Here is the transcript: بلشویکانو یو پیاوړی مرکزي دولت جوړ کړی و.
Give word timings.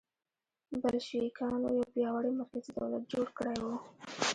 بلشویکانو 0.81 1.67
یو 1.77 1.83
پیاوړی 1.93 2.31
مرکزي 2.39 2.71
دولت 2.77 3.03
جوړ 3.13 3.25
کړی 3.37 3.57
و. 3.61 3.67